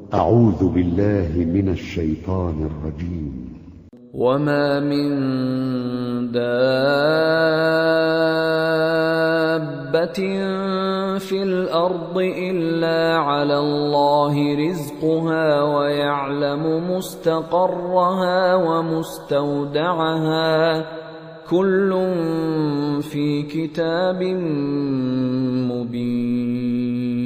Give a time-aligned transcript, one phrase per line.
[0.00, 3.56] أعوذ بالله من الشيطان الرجيم.
[4.14, 5.08] وما من
[6.32, 6.68] دابة
[11.18, 19.26] في الأرض إلا على الله رزقها ويعلم مستقرها ومستودعها.
[21.50, 22.12] كل
[23.02, 24.22] في كتاب
[25.72, 27.25] مبين.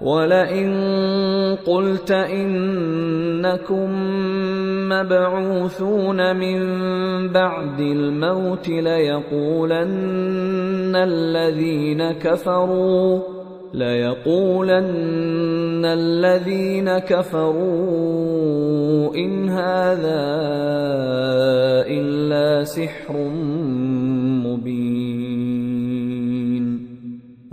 [0.00, 0.70] ولئن
[1.66, 3.88] قلت إنكم
[4.88, 6.58] مبعوثون من
[7.32, 9.88] بعد الموت ليقولن
[10.96, 13.20] الذين كفروا
[13.74, 14.88] ليقولن
[15.84, 17.58] الذين كفروا
[19.14, 20.28] إن هذا
[21.86, 23.14] إلا سحر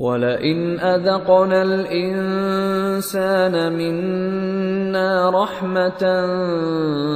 [0.00, 6.02] ولئن اذقنا الانسان منا رحمه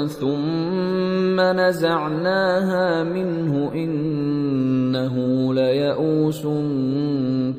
[0.06, 5.14] ثم نزعناها منه انه
[5.54, 6.46] ليئوس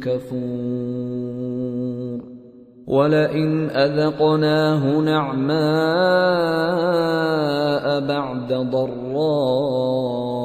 [0.02, 1.16] كفور
[2.88, 5.56] ولئن اذقناه نعماء
[8.00, 10.45] بعد ضراء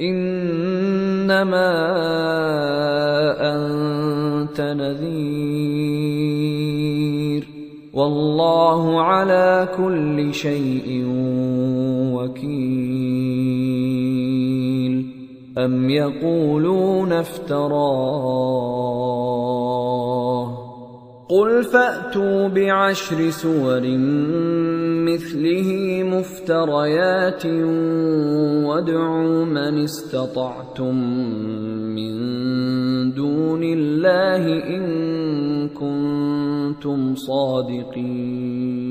[0.00, 1.70] إنما
[3.40, 5.60] أنت نذير.
[7.94, 11.04] والله على كل شيء
[12.14, 13.40] وكيل.
[15.58, 18.60] أم يقولون افتراه؟
[21.30, 23.80] قل فأتوا بعشر سور
[25.06, 27.46] مثله مفتريات
[28.66, 30.94] وادعوا من استطعتم
[31.94, 32.14] من
[33.14, 34.44] دون الله
[34.76, 38.90] إن كنتم صادقين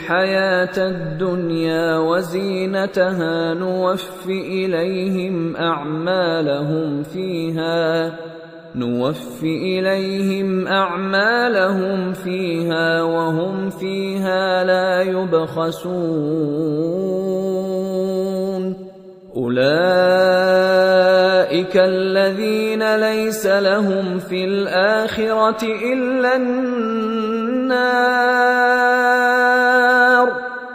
[0.11, 8.11] الحياة الدنيا وزينتها نوف إليهم أعمالهم فيها
[8.75, 15.91] نوف إليهم أعمالهم فيها وهم فيها لا يبخسون.
[19.35, 19.71] أولئك
[21.77, 27.31] الذين ليس لهم في الآخرة إلا النار.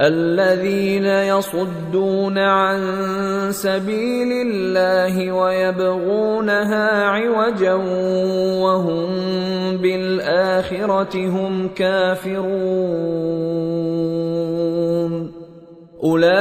[0.00, 2.80] الذين يصدون عن
[3.50, 7.74] سبيل الله ويبغونها عوجا
[8.60, 9.06] وهم
[9.76, 12.46] بالآخرة هم كافرون.
[16.04, 16.36] أولئك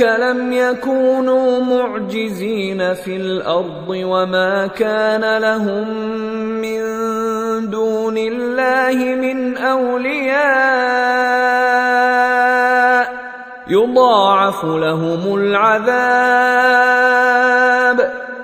[0.00, 5.88] لم يكونوا معجزين في الأرض وما كان لهم
[6.60, 6.82] من
[7.70, 10.42] دون الله من أولياء
[13.68, 15.92] يضاعف لهم العذاب.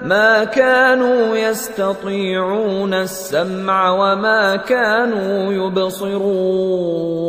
[0.03, 7.29] ما كانوا يستطيعون السمع وما كانوا يبصرون.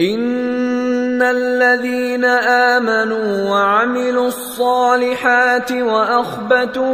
[0.00, 2.24] ان الذين
[2.74, 6.86] امنوا وعملوا الصالحات واخبتوا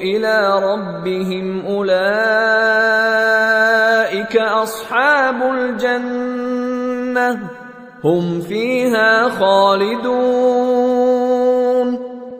[0.00, 1.96] إلى ربهم اولئك
[4.36, 7.38] اصحاب الجنه
[8.04, 10.56] هم فيها خالدون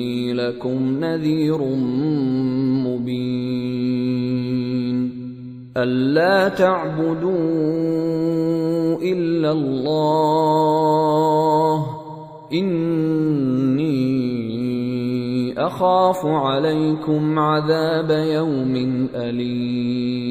[0.00, 1.58] إني لكم نذير
[2.86, 3.60] مبين.
[5.76, 7.32] ألا تعبدوا
[9.02, 9.86] إلا الله.
[12.52, 13.90] إني
[15.58, 20.30] أخاف عليكم عذاب يوم أليم.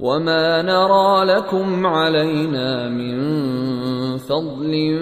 [0.00, 3.16] وما نرى لكم علينا من
[4.18, 4.98] فضل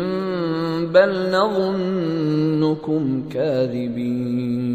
[0.95, 4.75] بل نظنكم كاذبين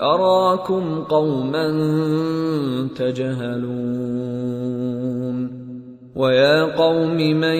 [0.00, 1.68] أراكم قوما
[2.96, 4.30] تجهلون
[6.16, 7.58] ويا قوم من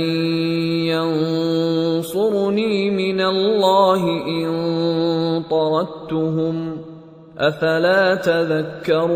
[2.01, 4.51] ينصرني من الله إن
[5.51, 6.77] طردتهم
[7.39, 9.11] أفلا تذكرون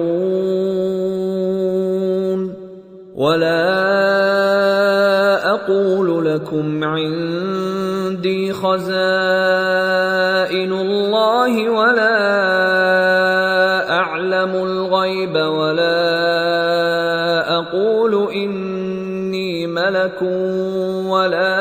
[3.14, 3.94] ولا
[5.54, 8.84] أقول لكم عندي خزائن
[10.72, 13.03] الله ولا
[14.44, 15.96] أعلم الغيب ولا
[17.56, 20.22] أقول إني ملك
[21.08, 21.56] ولا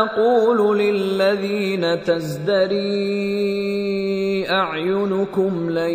[0.00, 2.88] أقول للذين تزدري
[4.50, 5.90] أعينكم لن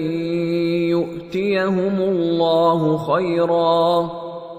[0.89, 4.12] يؤتيهم الله خيرا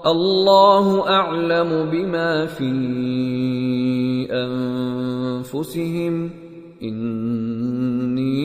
[0.05, 2.71] الله أعلم بما في
[5.43, 6.44] أنفسهم
[6.83, 8.35] اني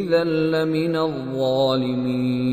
[0.00, 2.48] اذا لمن الظالمين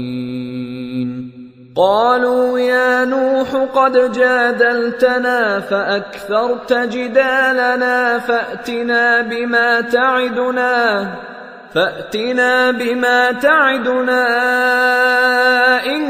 [1.75, 11.15] قالوا يا نوح قد جادلتنا فاكثرت جدالنا فاتنا بما تعدنا
[11.73, 14.25] فاتنا بما تعدنا
[15.85, 16.05] ان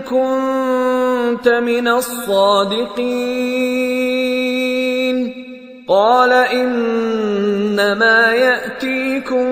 [0.00, 3.30] كنت من الصادقين
[5.90, 9.46] قال إنما يأتيكم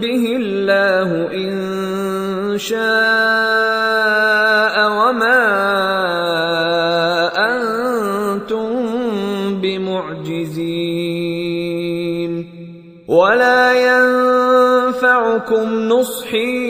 [0.00, 1.56] به الله إن
[2.56, 2.80] شاء
[4.96, 5.44] وما
[7.36, 8.72] أنتم
[9.60, 10.96] بمعجزين.
[13.08, 16.65] ولا ينفعكم نصحي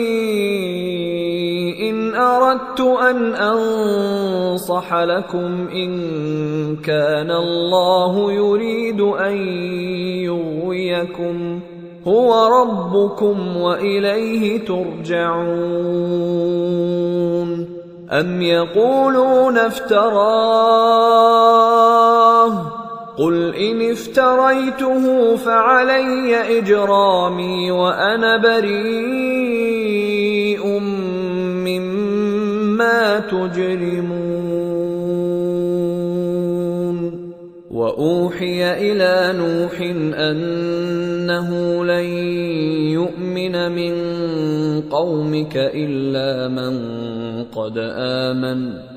[2.57, 9.37] أردت أن أنصح لكم إن كان الله يريد أن
[10.25, 11.59] يغويكم.
[12.07, 15.47] هو ربكم وإليه ترجعون.
[18.11, 20.07] أم يقولون افتراه؟
[23.17, 29.46] قل إن افتريته فعلي إجرامي وأنا بريء.
[32.77, 34.77] مما تجرمون.
[37.71, 39.81] وأوحي إلى نوح
[40.19, 41.49] أنه
[41.85, 42.05] لن
[42.93, 43.93] يؤمن من
[44.81, 46.73] قومك إلا من
[47.43, 48.96] قد آمن.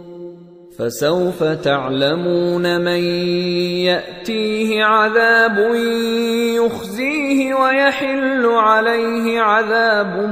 [0.81, 3.03] فسوف تعلمون من
[3.85, 5.75] يأتيه عذاب
[6.57, 10.29] يخزيه ويحل عليه عذاب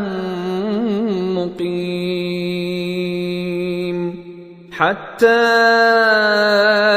[1.37, 2.39] مقيم.
[4.71, 5.27] حتى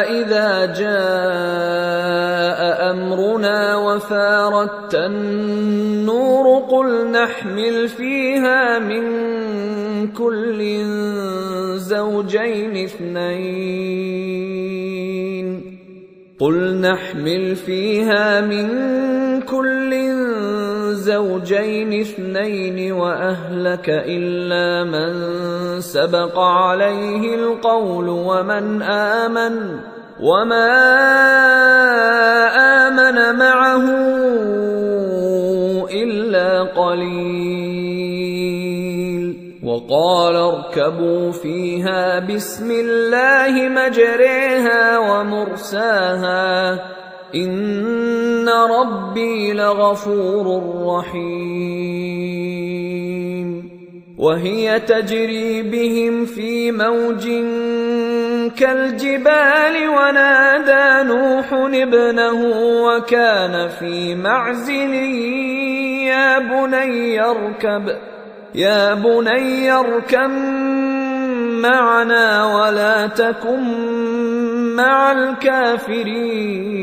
[0.09, 2.02] إذا جاء
[2.93, 9.05] أمرنا وفارت النور قل نحمل فيها من
[10.13, 10.85] كل
[11.77, 14.13] زوجين اثنين.
[16.41, 18.69] قل نحمل فيها من
[19.41, 19.93] كل
[20.93, 25.13] زوجين اثنين وأهلك إلا من
[25.81, 29.92] سبق عليه القول ومن آمن.
[30.23, 30.71] وما
[32.87, 33.87] امن معه
[35.91, 37.83] الا قليل
[39.64, 46.73] وقال اركبوا فيها بسم الله مجريها ومرساها
[47.35, 52.33] ان ربي لغفور رحيم
[54.19, 57.26] وهي تجري بهم في موج
[58.51, 62.41] كالجبال ونادى نوح ابنه
[62.85, 64.95] وكان في معزل
[66.05, 67.97] يا بني اركب
[68.55, 70.31] يا بني اركب
[71.63, 73.63] معنا ولا تكن
[74.77, 76.83] مع الكافرين.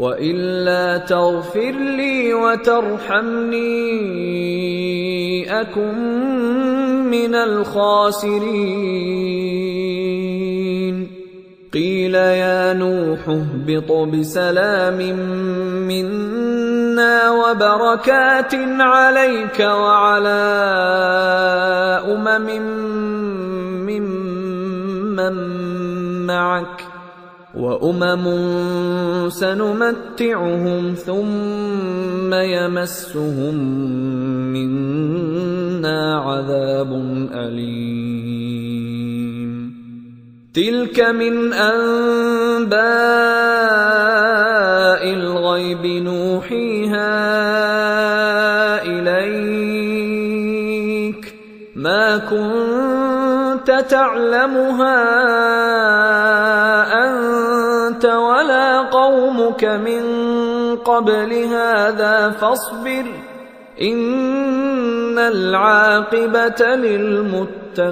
[0.00, 3.60] وإلا تغفر لي وترحمني
[5.60, 5.96] أكن
[7.10, 8.80] من الخاسرين.
[11.72, 14.98] قيل يا نوح اهبط بسلام
[15.88, 20.42] منا وبركات عليك وعلى
[22.08, 22.48] أمم
[23.86, 25.34] ممن
[26.26, 26.89] معك.
[27.54, 28.24] وأمم
[29.28, 33.54] سنمتعهم ثم يمسهم
[34.52, 36.92] منا عذاب
[37.34, 38.70] أليم.
[40.54, 42.80] تلك من أنباء
[45.14, 47.12] الغيب نوحيها
[48.82, 49.90] إليك.
[51.76, 55.00] ما كنت تعلمها
[59.50, 60.02] قومك من
[60.76, 63.04] قبل هذا فاصبر
[63.82, 67.90] إن العاقبة للمتقين.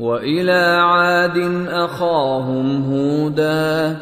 [0.00, 3.96] وإلى عاد أخاهم هودا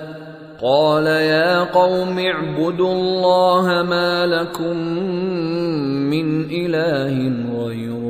[0.62, 4.76] قال يا قوم اعبدوا الله ما لكم
[6.10, 7.32] من إله
[7.64, 8.09] غيره.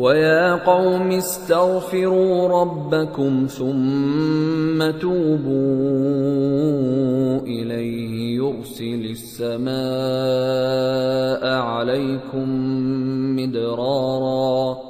[0.00, 5.50] ويا قوم استغفروا ربكم ثم توبوا
[7.40, 8.36] إليه.
[8.36, 9.72] يرسل السماء
[11.62, 12.48] عليكم
[13.36, 14.89] مدرارا.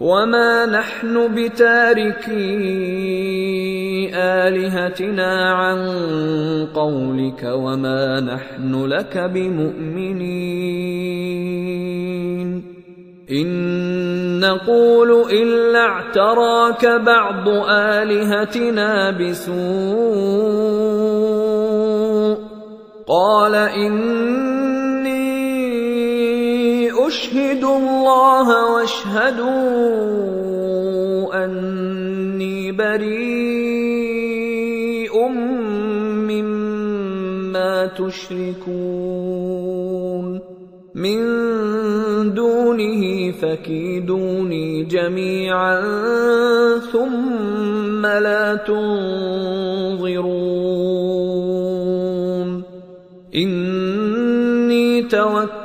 [0.00, 2.32] وما نحن بتاركي
[4.14, 5.78] آلهتنا عن
[6.74, 10.62] قولك وما نحن لك بمؤمنين
[13.30, 19.52] إن نقول إلا اعتراك بعض آلهتنا بسوء
[23.06, 24.61] قال إني
[27.12, 29.44] أشهد الله واشهدوا
[31.44, 33.92] أني بريء
[36.32, 38.92] مما تشركون.
[40.94, 41.20] من
[42.34, 45.80] دونه فكيدوني جميعا
[46.92, 49.92] ثم لا تنظرون.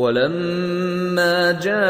[0.00, 1.80] ولما جاء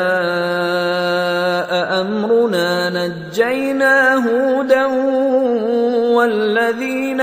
[2.00, 4.86] أمرنا نجينا هودا
[6.16, 7.20] والذين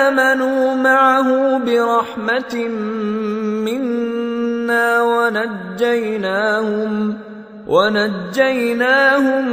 [0.00, 2.54] آمنوا معه برحمة
[3.68, 6.92] منا ونجيناهم
[7.66, 9.44] ونجيناهم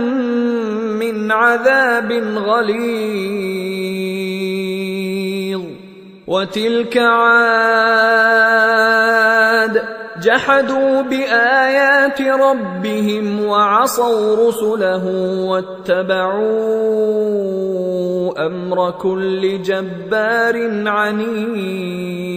[1.00, 3.18] من عذاب غليظ.
[6.28, 8.38] وتلك عاد
[10.22, 15.06] جحدوا بآيات ربهم وعصوا رسله
[15.46, 16.48] واتبعوا
[18.46, 22.28] أمر كل جبار عنيد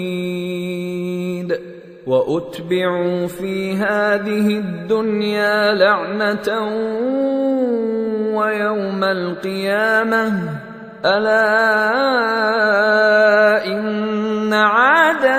[2.07, 6.49] وأتبعوا في هذه الدنيا لعنة
[8.37, 10.33] ويوم القيامة.
[11.05, 11.57] ألا
[13.67, 15.39] إن عادا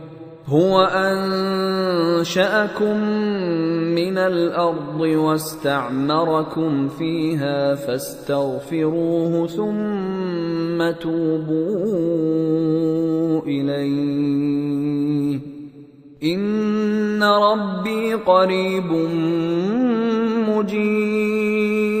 [0.51, 0.81] هو
[2.21, 2.97] أنشأكم
[3.95, 11.81] من الأرض واستعمركم فيها فاستغفروه ثم توبوا
[13.47, 15.39] إليه.
[16.23, 18.91] إن ربي قريب
[20.49, 22.00] مجيب.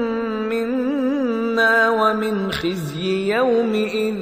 [1.89, 4.15] ومن خزي يومئذ.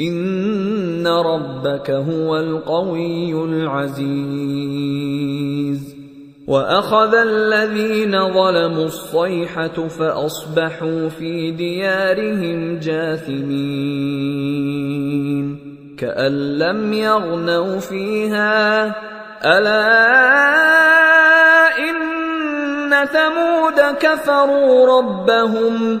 [0.00, 5.96] إن ربك هو القوي العزيز.
[6.46, 14.06] وأخذ الذين ظلموا الصيحة فأصبحوا في ديارهم جاثمين.
[15.98, 18.86] كأن لم يغنوا فيها.
[19.44, 20.08] ألا
[21.78, 26.00] إن ثمود كفروا ربهم.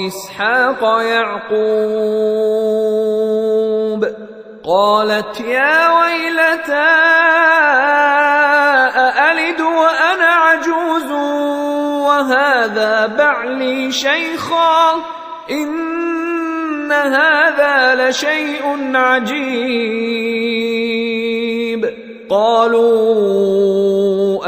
[0.07, 2.45] إسحاق يعقوب
[4.65, 6.95] قالت يا ويلتى
[12.15, 14.95] وهذا بعلي شيخا
[15.51, 18.63] إن هذا لشيء
[18.95, 19.75] عجيب.
[22.31, 23.75] قالوا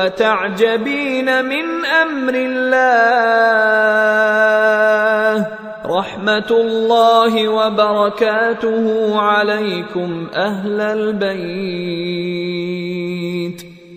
[0.07, 2.87] أتعجبين من أمر الله؟
[5.87, 8.87] رحمة الله وبركاته
[9.21, 12.47] عليكم أهل البيت.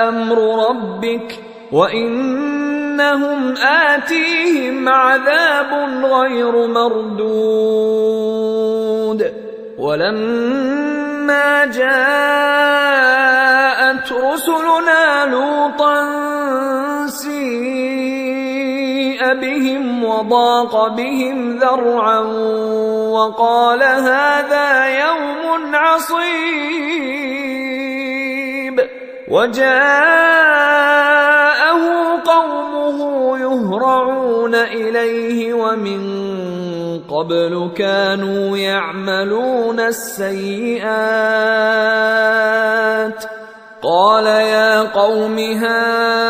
[0.09, 1.39] أمر ربك
[1.71, 5.73] وإنهم آتيهم عذاب
[6.05, 8.19] غير مردود.
[9.77, 12.99] ولما جاءت
[14.11, 16.29] رسلنا لوطا
[19.33, 22.19] بهم وضاق بهم ذرعا
[23.09, 27.19] وقال هذا يوم عصيب
[29.31, 29.69] وجاءه
[32.25, 36.29] قومه يهرعون إليه ومن
[36.99, 40.89] قبل كانوا يعملون السيئات
[43.83, 46.29] قال يا قوم هؤلاء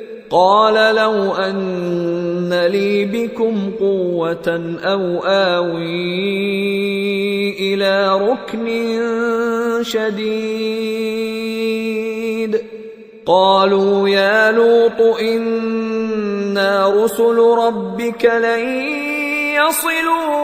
[0.31, 5.91] قال لو أن لي بكم قوة أو آوي
[7.59, 8.67] إلى ركن
[9.83, 11.11] شديد.
[13.25, 18.59] قالوا يا لوط إنا رسل ربك لن
[19.55, 20.41] يصلوا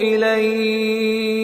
[0.00, 1.43] إليك.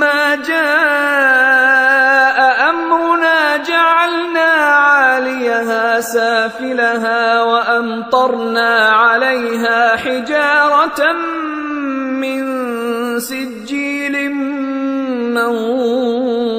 [0.00, 1.90] فلما جاء
[2.70, 11.12] امرنا جعلنا عاليها سافلها وامطرنا عليها حجاره
[12.20, 12.40] من
[13.20, 14.30] سجيل
[15.34, 16.50] منضود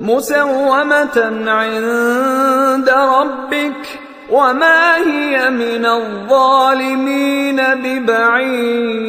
[0.00, 9.08] مسومه عند ربك وما هي من الظالمين ببعيد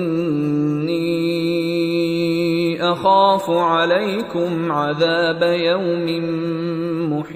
[3.41, 6.05] اخاف عليكم عذاب يوم
[7.13, 7.31] محيط.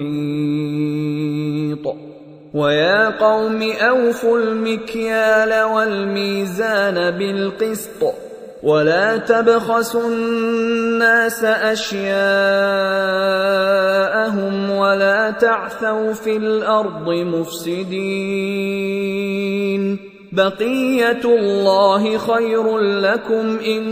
[2.54, 8.14] ويا قوم أوفوا المكيال والميزان بالقسط.
[8.62, 12.20] ولا تبخسوا الناس أشياءهم
[14.70, 18.16] ولا تعثوا في الأرض مفسدين.
[20.36, 23.84] بقية الله خير لكم إن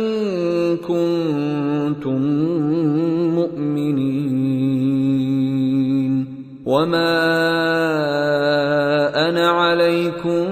[0.76, 2.22] كنتم
[3.34, 4.74] مؤمنين.
[6.66, 7.14] وما
[9.28, 10.46] أنا عليكم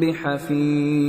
[0.00, 1.08] بحفيظ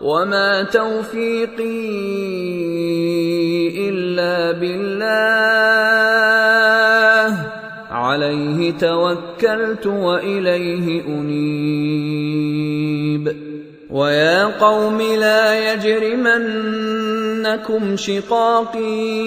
[0.00, 1.86] وما توفيقي
[3.88, 5.06] الا بالله
[7.90, 12.56] عليه توكلت واليه انيب
[13.90, 16.76] ويا قوم لا يجرمنكم
[17.96, 19.26] شقاقي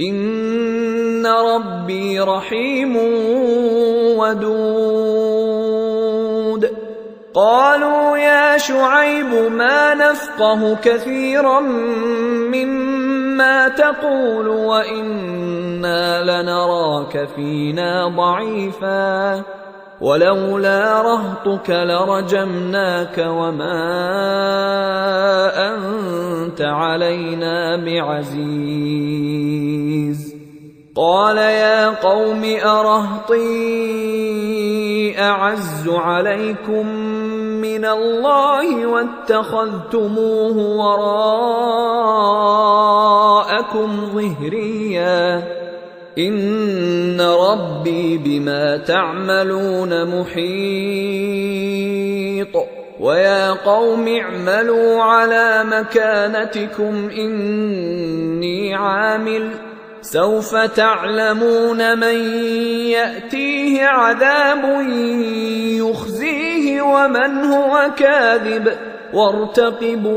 [0.00, 2.96] ان ربي رحيم
[4.18, 5.16] ودود.
[7.34, 11.60] قالوا يا شعيب ما نفقه كثيرا
[12.50, 19.42] مما تقول وأنا لنراك فينا ضعيفا.
[20.00, 23.82] ولولا رهطك لرجمناك وما
[25.74, 29.16] أنت علينا بعزيز.
[30.96, 33.46] قال يا قوم أرهطي
[35.18, 36.86] أعز عليكم
[37.60, 41.50] من الله واتخذتموه وراءكم
[44.14, 45.42] ظهريا.
[46.18, 51.46] ان ربي بما تعملون محيط
[53.00, 59.50] ويا قوم اعملوا على مكانتكم اني عامل
[60.00, 62.38] سوف تعلمون من
[62.88, 64.86] ياتيه عذاب
[65.80, 68.72] يخزيه ومن هو كاذب
[69.14, 70.16] وارتقبوا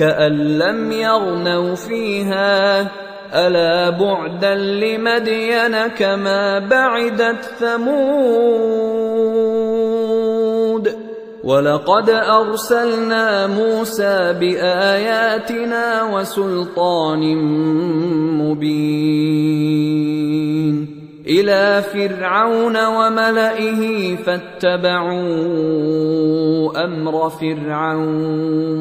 [0.00, 2.80] كأن لم يغنوا فيها.
[3.34, 8.80] ألا بعدا لمدين كما بعدت ثمود.
[11.44, 17.36] ولقد أرسلنا موسى بآياتنا وسلطان
[18.40, 19.80] مبين.
[21.26, 25.20] إلى فرعون وملئه فاتبعوا
[26.84, 28.80] أمر فرعون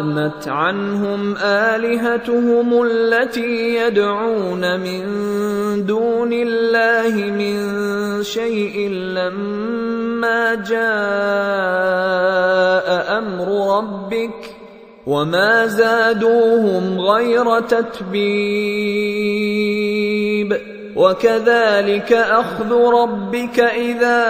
[0.00, 5.04] اغنت عنهم آلهتهم التي يدعون من
[5.86, 7.56] دون الله من
[8.22, 10.80] شيء لما جاء
[13.18, 14.56] أمر ربك
[15.06, 19.00] وما زادوهم غير تتبيب.
[20.96, 24.22] وكذلك أخذ ربك إذا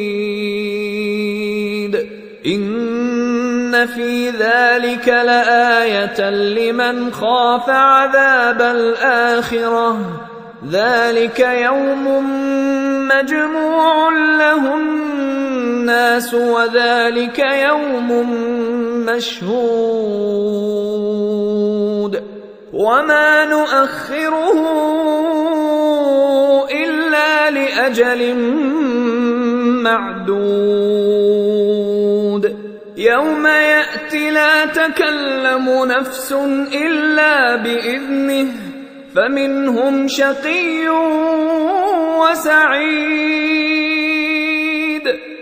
[2.45, 9.97] إن في ذلك لآية لمن خاف عذاب الآخرة.
[10.71, 12.05] ذلك يوم
[13.07, 18.29] مجموع له الناس وذلك يوم
[19.05, 20.31] مشهود.
[22.73, 24.61] وما نؤخره
[26.71, 28.35] الا لاجل
[29.83, 31.21] معدود
[32.97, 36.31] يوم ياتي لا تكلم نفس
[36.73, 38.47] الا باذنه
[39.15, 40.89] فمنهم شقي
[42.19, 43.41] وسعيد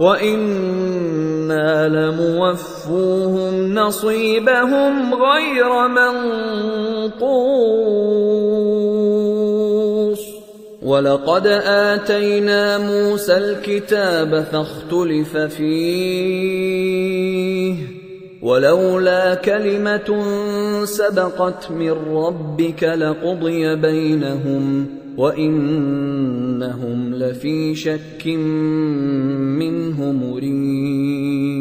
[0.00, 5.88] وإنا لموفوهم نصيبهم غير
[7.08, 7.30] منقوص
[10.82, 16.80] ولقد آتينا موسى الكتاب فاختلف فيه
[18.42, 20.24] ولولا كلمة
[20.84, 28.26] سبقت من ربك لقضي بينهم وإنهم لفي شك
[29.60, 31.60] منه مريب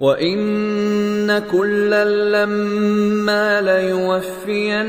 [0.00, 2.04] وإن كلا
[2.44, 4.86] لما ليوفينهم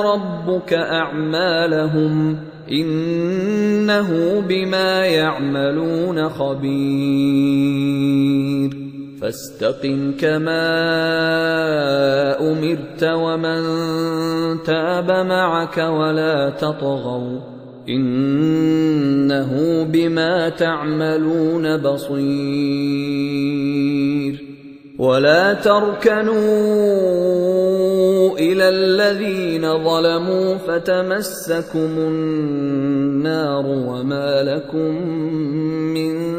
[0.00, 2.38] ربك أعمالهم
[2.70, 7.84] إنه بما يعملون خبير
[9.24, 10.60] فاستقم كما
[12.40, 13.62] أمرت ومن
[14.62, 17.40] تاب معك ولا تطغوا
[17.88, 22.24] إنه بما تعملون بصير
[24.98, 26.34] ولا تركنوا
[28.38, 35.08] إلى الذين ظلموا فتمسكم النار وما لكم
[35.94, 36.34] من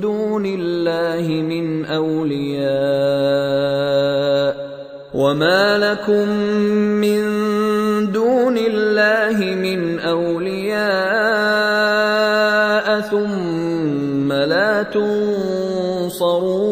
[0.00, 2.68] دون الله من أولياء
[5.14, 6.28] وما لكم
[7.00, 7.22] من
[8.12, 11.28] دون الله من أولياء
[13.00, 16.68] ثم لا تنصرون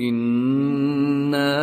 [0.00, 1.56] إنا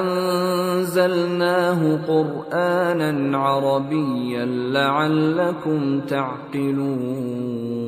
[0.00, 7.87] أنزلناه قرآنا عربيا لعلكم تعقلون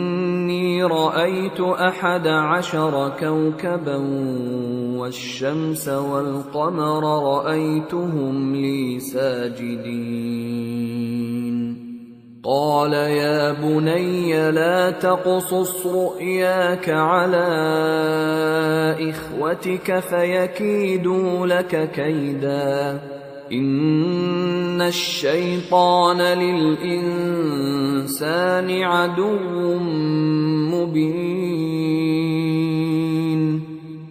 [0.81, 3.97] اني رأيت أحد عشر كوكبا
[4.97, 10.31] والشمس والقمر رأيتهم لي ساجدين.
[12.43, 17.47] قال يا بني لا تقصص رؤياك على
[19.09, 23.01] إخوتك فيكيدوا لك كيدا.
[23.51, 26.81] ان الشيطان للانسان
[28.83, 29.79] عدو
[30.71, 31.31] مبين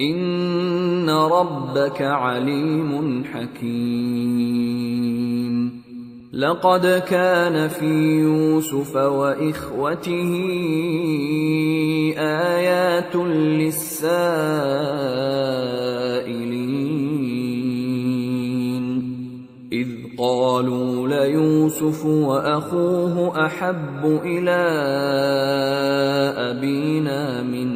[0.00, 4.56] إن ربك عليم حكيم.
[6.32, 10.32] لقد كان في يوسف وإخوته
[12.18, 14.16] آيات للسائلين.
[19.72, 24.66] إذ قالوا ليوسف وأخوه أحب إلى
[26.36, 27.75] أبينا منا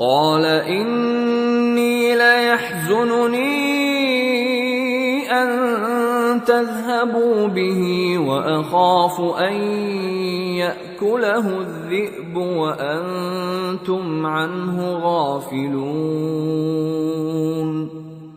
[0.00, 3.60] قال إني ليحزنني
[5.32, 9.52] أن تذهبوا به وأخاف أن
[10.56, 16.40] يأكله الذئب وأنتم عنه غافلون.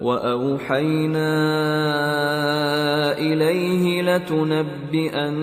[0.00, 1.32] واوحينا
[3.18, 5.36] اليه لتنبئنهم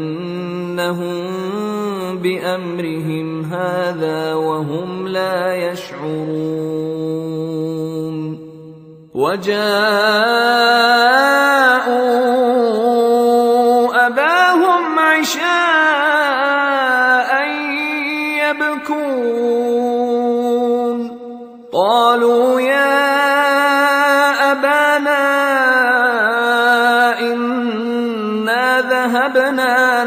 [2.18, 7.04] بامرهم هذا وهم لا يشعرون
[9.14, 10.74] وجاءوا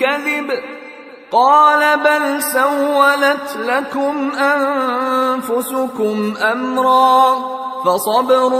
[0.00, 0.50] كذب
[1.32, 7.36] قال بل سولت لكم أنفسكم أمرا
[7.84, 8.52] فصبر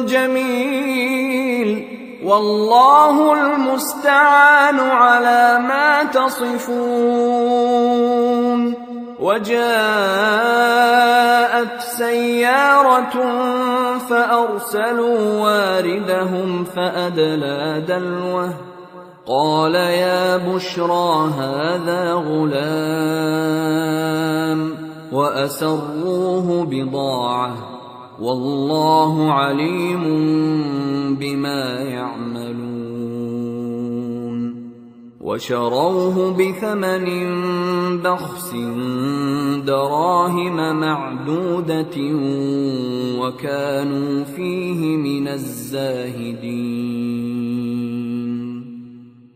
[0.00, 7.56] جميل والله المستعان على ما تصفون
[9.20, 9.66] وجاءت
[11.80, 13.16] سيارة
[13.98, 18.75] فأرسلوا واردهم فأدلى دلوه
[19.26, 22.56] قال يا بشرى هذا غلام
[25.12, 27.56] وأسروه بضاعة
[28.20, 30.04] والله عليم
[31.20, 32.66] بما يعملون
[35.20, 37.06] وشروه بثمن
[38.02, 38.54] بخس
[39.66, 41.96] دراهم معدودة
[43.20, 46.86] وكانوا فيه من الزاهدين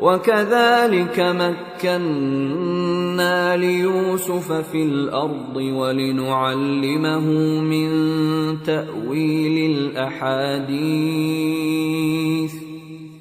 [0.00, 2.76] وكذلك مكنا
[3.56, 7.26] ليوسف في الأرض ولنعلمه
[7.60, 7.88] من
[8.62, 10.78] تأويل الأحاديث.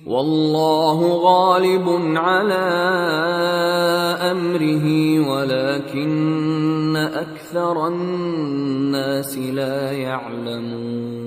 [0.06, 2.68] والله غالب على
[4.32, 4.86] أمره
[5.30, 11.27] ولكن أكثر الناس لا يعلمون.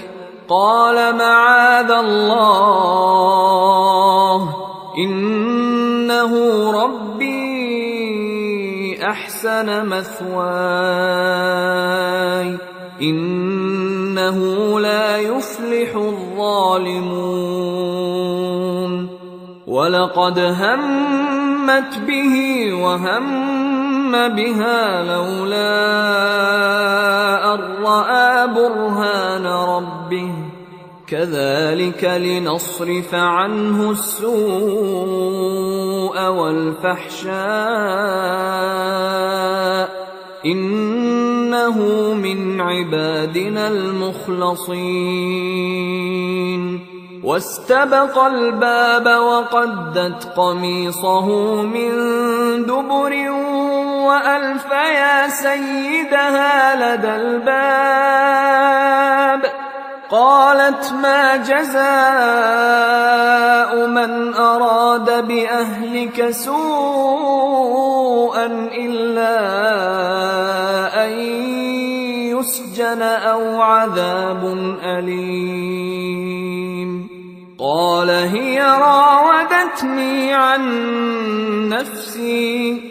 [0.51, 3.21] قال معاذ الله
[4.97, 6.33] إنه
[6.71, 7.91] ربي
[9.03, 10.91] أحسن مثواي
[13.01, 14.39] إنه
[14.79, 17.31] لا يفلح الظالمون
[19.67, 22.33] ولقد همت به
[22.73, 23.51] وهم
[24.11, 25.71] بها لولا
[27.53, 30.33] أن رأى برهان ربه.
[31.07, 34.31] كذلك لنصرف عنه السوء
[36.27, 37.31] والفحشاء.
[40.45, 41.77] إنه
[42.13, 45.31] من عبادنا المخلصين.
[47.23, 51.25] واستبق الباب وقدت قميصه
[51.61, 51.91] من
[52.65, 53.11] دبر
[54.01, 58.81] وألف يا سيدها لدى الباب.
[60.09, 61.81] قالت ما جزاء
[63.87, 66.85] من أراد بأهلك سوءا
[68.75, 69.39] إلا
[71.05, 71.11] أن
[72.35, 74.43] يسجن أو عذاب
[74.83, 76.41] أليم.
[77.59, 80.61] قال هي راودتني عن
[81.69, 82.90] نفسي.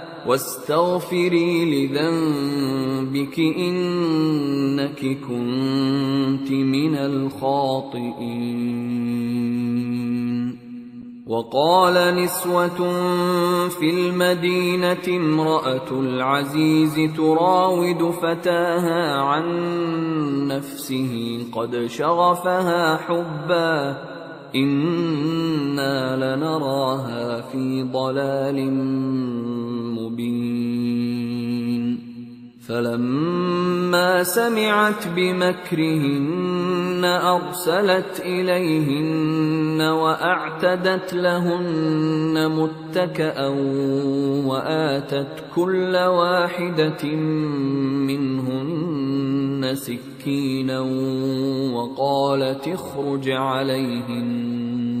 [0.27, 8.71] واستغفري لذنبك إنك كنت من الخاطئين.
[11.27, 12.89] وقال نسوة
[13.67, 19.47] في المدينة امرأة العزيز تراود فتاها عن
[20.47, 23.97] نفسه قد شغفها حبا.
[24.55, 28.57] إنا لنراها في ضلال
[32.67, 43.47] فلما سمعت بمكرهن أرسلت إليهن وأعتدت لهن متكئا
[44.45, 47.15] وآتت كل واحدة
[48.07, 50.79] منهن سكينا
[51.73, 55.00] وقالت اخرج عليهن.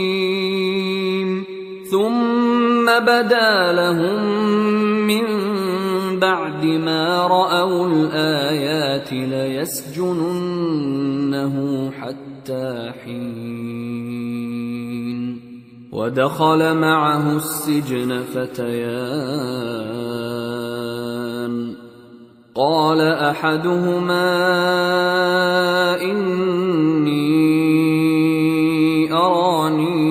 [1.91, 4.23] ثم بدا لهم
[5.07, 5.25] من
[6.19, 10.31] بعد ما رأوا الآيات ليسجننه
[11.91, 13.81] حتى حين.
[15.91, 19.71] ودخل معه السجن فتيان.
[22.55, 24.31] قال أحدهما
[26.01, 27.51] إني
[29.13, 30.10] أراني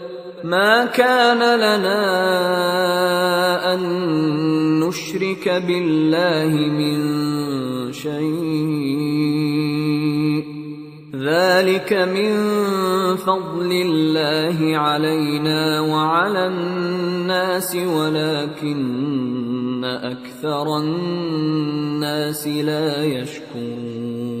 [0.43, 2.03] ما كان لنا
[3.73, 3.79] ان
[4.79, 7.01] نشرك بالله من
[7.91, 9.31] شيء
[11.15, 12.31] ذلك من
[13.15, 18.81] فضل الله علينا وعلى الناس ولكن
[19.85, 24.40] أكثر الناس لا يشكرون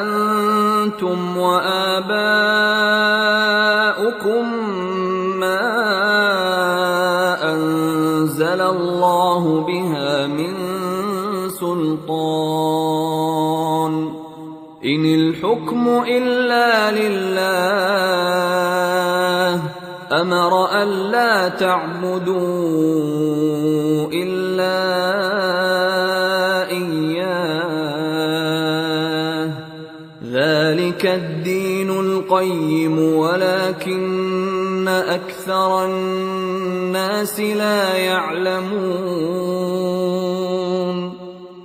[0.00, 2.04] أنتم وآباؤكم
[5.40, 5.68] ما
[7.52, 10.52] أنزل الله بها من
[11.48, 13.06] سلطان.
[14.84, 17.95] إن الحكم إلا لله
[20.26, 22.36] أمر الا تعبدوا
[24.12, 24.78] الا
[26.70, 27.86] اياه
[30.32, 39.75] ذلك الدين القيم ولكن أكثر الناس لا يعلمون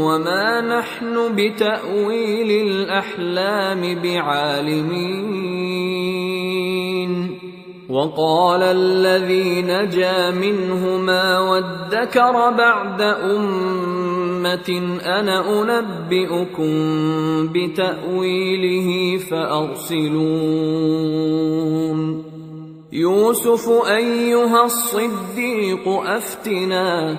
[0.00, 5.36] وما نحن بتأويل الأحلام بعالمين.
[7.88, 14.68] وقال الذي نجا منهما وادكر بعد أمة
[15.04, 16.72] أنا أنبئكم
[17.54, 20.76] بتأويله فأرسلون.
[22.92, 27.18] يوسف أيها الصديق أفتنا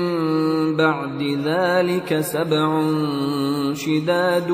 [0.75, 2.81] بعد ذلك سبع
[3.73, 4.49] شداد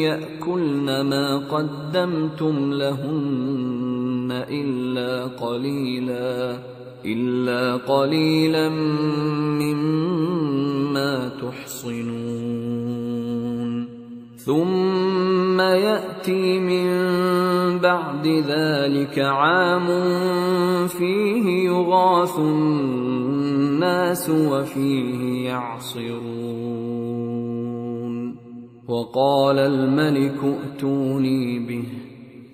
[0.00, 6.58] يأكلن ما قدمتم لهن إلا قليلا
[7.04, 8.68] إلا قليلا
[9.58, 12.92] مما تحصنون.
[14.44, 16.88] ثم يأتي من
[17.78, 19.86] بعد ذلك عام
[20.88, 22.38] فيه يغاث
[23.82, 26.22] الناس وفيه يعصرون.
[28.88, 31.84] وقال الملك ائتوني به.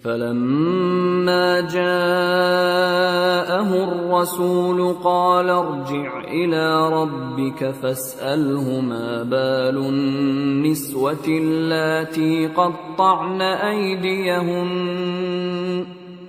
[0.04, 1.78] فلما جاءه
[3.84, 14.68] الرسول قال ارجع إلى ربك فاسأله ما بال النسوة اللاتي قطعن أيديهن.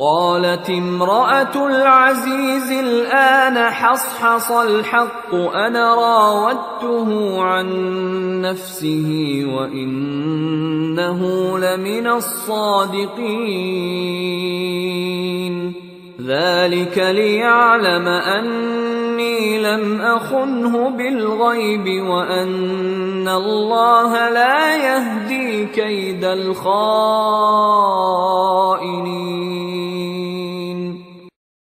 [0.00, 7.68] قالت امرأة العزيز الآن حصحص الحق أنا راودته عن
[8.40, 11.20] نفسه وإنه
[11.58, 13.10] لمن الصادقين.
[16.26, 26.60] ذلك ليعلم أني لم أخنه بالغيب وأن الله لا يهدي كيد الخائنين